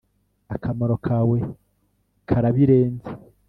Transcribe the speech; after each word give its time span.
Akamaro 0.55 0.95
kawe 1.07 1.37
karabirenze 2.27 3.09